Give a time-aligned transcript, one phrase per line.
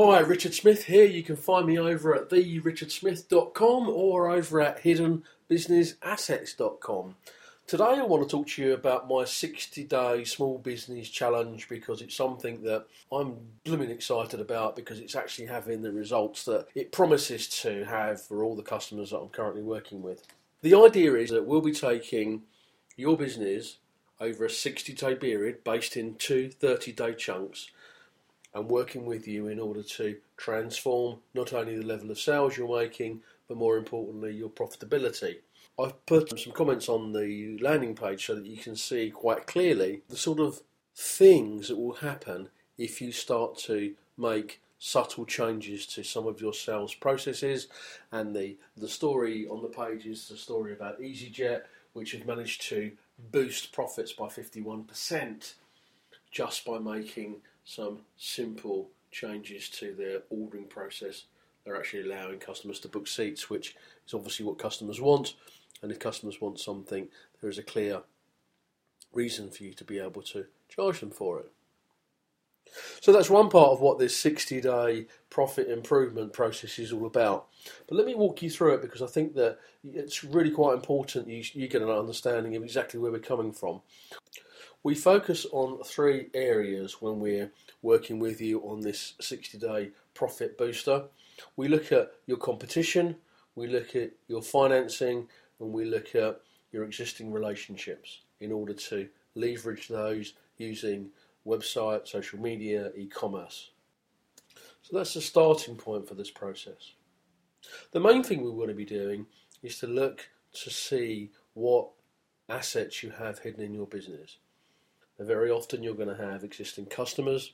[0.00, 1.04] Hi, Richard Smith here.
[1.04, 7.16] You can find me over at therichardsmith.com or over at hiddenbusinessassets.com.
[7.66, 12.00] Today, I want to talk to you about my 60 day small business challenge because
[12.00, 16.92] it's something that I'm blooming excited about because it's actually having the results that it
[16.92, 20.22] promises to have for all the customers that I'm currently working with.
[20.62, 22.42] The idea is that we'll be taking
[22.96, 23.78] your business
[24.20, 27.72] over a 60 day period based in two 30 day chunks
[28.58, 32.78] and working with you in order to transform not only the level of sales you're
[32.78, 35.36] making but more importantly your profitability.
[35.78, 40.02] I've put some comments on the landing page so that you can see quite clearly
[40.08, 40.60] the sort of
[40.94, 46.52] things that will happen if you start to make subtle changes to some of your
[46.52, 47.68] sales processes.
[48.12, 51.62] And the, the story on the page is the story about EasyJet,
[51.92, 52.92] which has managed to
[53.30, 55.54] boost profits by 51%
[56.30, 57.36] just by making
[57.68, 61.24] some simple changes to their ordering process.
[61.64, 65.34] They're actually allowing customers to book seats, which is obviously what customers want.
[65.82, 67.08] And if customers want something,
[67.40, 68.00] there is a clear
[69.12, 71.52] reason for you to be able to charge them for it.
[73.02, 77.48] So that's one part of what this 60 day profit improvement process is all about.
[77.86, 81.28] But let me walk you through it because I think that it's really quite important
[81.28, 83.82] you, you get an understanding of exactly where we're coming from.
[84.84, 87.50] We focus on three areas when we're
[87.82, 91.04] working with you on this 60 day profit booster.
[91.56, 93.16] We look at your competition,
[93.54, 96.40] we look at your financing, and we look at
[96.70, 101.10] your existing relationships in order to leverage those using
[101.46, 103.70] website, social media, e commerce.
[104.82, 106.92] So that's the starting point for this process.
[107.92, 109.26] The main thing we want to be doing
[109.62, 110.28] is to look
[110.62, 111.88] to see what
[112.48, 114.38] assets you have hidden in your business.
[115.18, 117.52] Very often you're going to have existing customers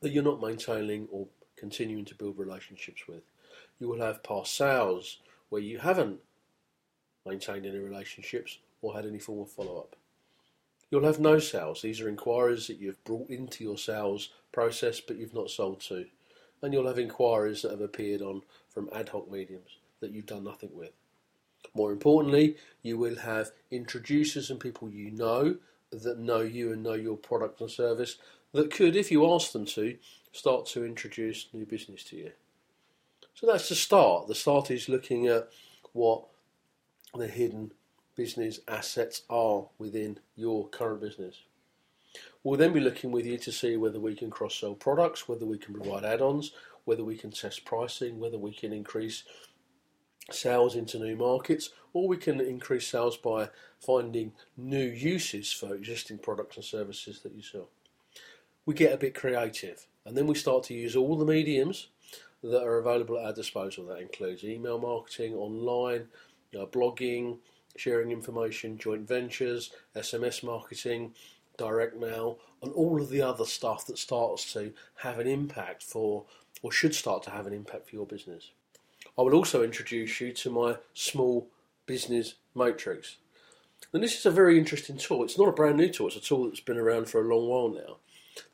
[0.00, 3.22] that you're not maintaining or continuing to build relationships with.
[3.78, 5.18] You will have past sales
[5.50, 6.20] where you haven't
[7.26, 9.96] maintained any relationships, or had any form of follow up.
[10.90, 11.82] You'll have no sales.
[11.82, 16.06] These are inquiries that you've brought into your sales process but you've not sold to.
[16.60, 20.44] And you'll have inquiries that have appeared on from ad hoc mediums that you've done
[20.44, 20.92] nothing with.
[21.74, 25.56] More importantly, you will have introducers and people you know
[25.92, 28.16] that know you and know your product and service
[28.52, 29.96] that could, if you ask them to,
[30.32, 32.32] start to introduce new business to you.
[33.34, 34.28] So that's the start.
[34.28, 35.48] The start is looking at
[35.92, 36.24] what
[37.14, 37.72] the hidden
[38.16, 41.42] business assets are within your current business.
[42.44, 45.46] We'll then be looking with you to see whether we can cross sell products, whether
[45.46, 46.52] we can provide add ons,
[46.84, 49.24] whether we can test pricing, whether we can increase
[50.30, 53.48] sales into new markets, or we can increase sales by
[53.80, 57.68] finding new uses for existing products and services that you sell.
[58.64, 61.88] We get a bit creative and then we start to use all the mediums
[62.42, 63.86] that are available at our disposal.
[63.86, 66.08] That includes email marketing, online,
[66.58, 67.38] uh, blogging,
[67.76, 71.14] sharing information, joint ventures, SMS marketing,
[71.56, 76.24] direct mail, and all of the other stuff that starts to have an impact for,
[76.62, 78.50] or should start to have an impact for your business.
[79.18, 81.48] I will also introduce you to my small
[81.86, 83.16] business matrix.
[83.92, 85.22] And this is a very interesting tool.
[85.22, 87.48] It's not a brand new tool, it's a tool that's been around for a long
[87.48, 87.96] while now.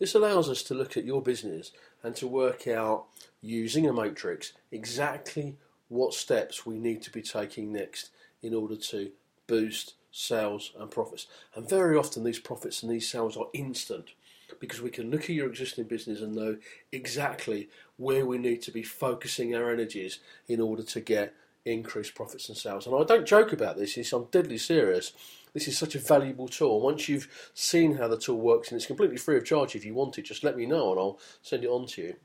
[0.00, 1.70] This allows us to look at your business
[2.02, 3.06] and to work out,
[3.40, 5.56] using a matrix, exactly
[5.88, 8.10] what steps we need to be taking next
[8.42, 9.12] in order to
[9.46, 11.28] boost sales and profits.
[11.54, 14.10] And very often these profits and these sales are instant
[14.60, 16.56] because we can look at your existing business and know
[16.92, 22.48] exactly where we need to be focusing our energies in order to get increased profits
[22.48, 22.86] and sales.
[22.86, 25.12] And I don't joke about this, I'm deadly serious.
[25.54, 26.80] This is such a valuable tool.
[26.80, 29.94] Once you've seen how the tool works, and it's completely free of charge if you
[29.94, 32.16] want it, just let me know and I'll send it on to you.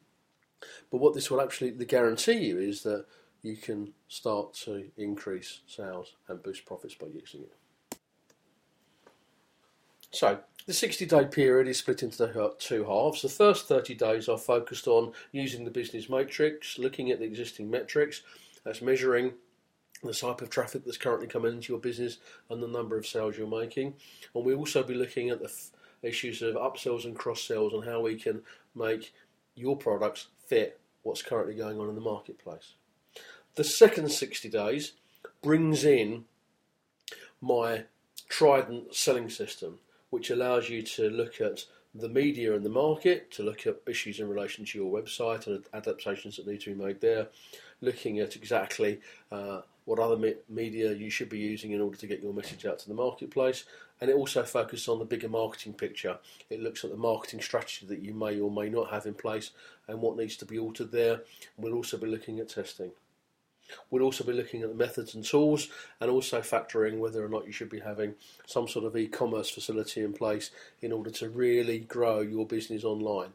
[0.91, 3.05] But what this will absolutely guarantee you is that
[3.41, 7.97] you can start to increase sales and boost profits by using it.
[10.11, 13.21] So, the 60 day period is split into two halves.
[13.21, 17.69] The first 30 days are focused on using the business matrix, looking at the existing
[17.69, 18.21] metrics,
[18.63, 19.33] that's measuring
[20.03, 22.17] the type of traffic that's currently coming into your business
[22.49, 23.93] and the number of sales you're making.
[24.35, 25.71] And we'll also be looking at the f-
[26.01, 28.41] issues of upsells and cross sells and how we can
[28.75, 29.13] make
[29.55, 32.73] your products fit what's currently going on in the marketplace.
[33.55, 34.93] The second 60 days
[35.41, 36.25] brings in
[37.39, 37.85] my
[38.29, 39.77] Trident selling system,
[40.13, 41.65] which allows you to look at
[41.95, 45.65] the media and the market, to look at issues in relation to your website and
[45.73, 47.29] adaptations that need to be made there,
[47.81, 49.01] looking at exactly
[49.31, 52.63] uh, what other me- media you should be using in order to get your message
[52.63, 53.65] out to the marketplace,
[53.99, 56.19] and it also focuses on the bigger marketing picture.
[56.51, 59.49] It looks at the marketing strategy that you may or may not have in place
[59.87, 61.21] and what needs to be altered there.
[61.57, 62.91] We'll also be looking at testing.
[63.89, 65.67] We'll also be looking at the methods and tools
[65.99, 68.15] and also factoring whether or not you should be having
[68.45, 70.51] some sort of e commerce facility in place
[70.81, 73.33] in order to really grow your business online.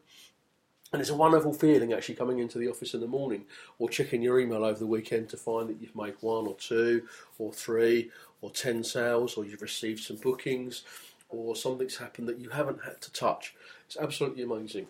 [0.93, 3.45] And it's a wonderful feeling actually coming into the office in the morning
[3.79, 7.03] or checking your email over the weekend to find that you've made one or two
[7.39, 8.11] or three
[8.41, 10.85] or ten sales or you've received some bookings
[11.29, 13.55] or something's happened that you haven't had to touch.
[13.87, 14.87] It's absolutely amazing.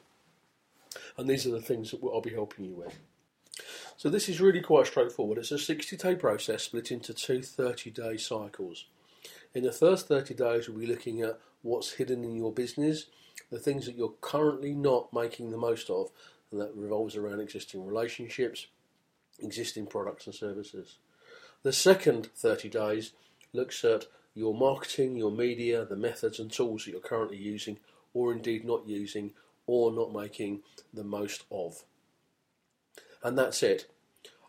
[1.17, 2.97] And these are the things that I'll be helping you with.
[3.97, 5.39] So this is really quite straightforward.
[5.39, 8.87] It's a 60 day process split into two 30 day cycles.
[9.55, 13.07] In the first 30 days, we'll be looking at what's hidden in your business
[13.51, 16.11] the things that you're currently not making the most of,
[16.51, 18.67] and that revolves around existing relationships,
[19.39, 20.99] existing products and services.
[21.63, 23.13] The second 30 days
[23.53, 27.79] looks at your marketing, your media, the methods and tools that you're currently using,
[28.15, 29.33] or indeed not using,
[29.67, 30.61] or not making
[30.93, 31.85] the most of.
[33.23, 33.91] And that's it.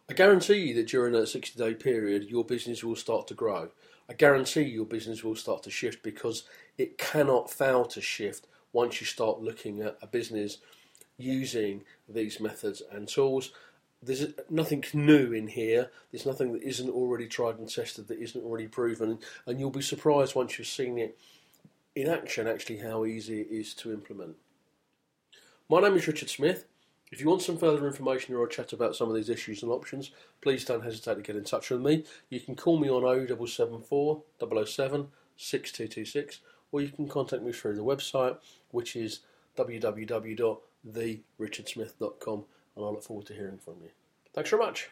[0.10, 3.69] I guarantee you that during that 60 day period, your business will start to grow.
[4.10, 6.44] I guarantee your business will start to shift because
[6.77, 10.57] it cannot fail to shift once you start looking at a business
[11.18, 13.51] using these methods and tools.
[14.01, 15.92] There's nothing new in here.
[16.12, 19.81] There's nothing that isn't already tried and tested, that isn't already proven, and you'll be
[19.81, 21.18] surprised once you've seen it
[21.95, 24.38] in action actually how easy it is to implement.
[25.69, 26.66] My name is Richard Smith.
[27.12, 29.72] If you want some further information or a chat about some of these issues and
[29.72, 30.12] options,
[30.42, 32.06] please don't hesitate to get in touch with me.
[32.30, 36.42] You can call me on 0774 007 6226
[36.72, 38.38] or you can contact me through the website,
[38.72, 39.22] which is
[39.58, 42.46] www.therichardsmith.com,
[42.76, 43.90] and I look forward to hearing from you.
[44.34, 44.90] Thanks very much.